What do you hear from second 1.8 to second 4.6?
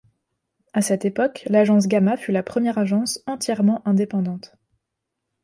Gamma fut la première agence entièrement indépendante.